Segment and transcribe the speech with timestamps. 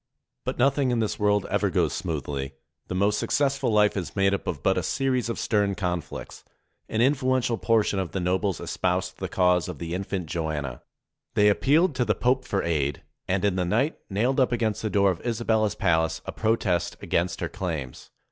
[0.45, 2.55] But nothing in this world ever goes smoothly.
[2.87, 6.43] The most successful life is made up of but a series of stern conflicts.
[6.89, 10.81] An influential portion of the nobles espoused the cause of the infant Joanna.
[11.35, 14.89] They appealed to the Pope for aid, and in the night nailed up against the
[14.89, 18.09] door of Isabella's palace a protest against her claims.